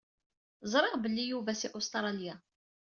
[0.71, 2.35] Ẓriɣ belli Yuba si Ustralya.